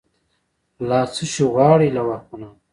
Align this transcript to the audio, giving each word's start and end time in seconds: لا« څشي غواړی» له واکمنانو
لا« 0.89 0.99
څشي 1.13 1.43
غواړی» 1.53 1.89
له 1.95 2.01
واکمنانو 2.07 2.57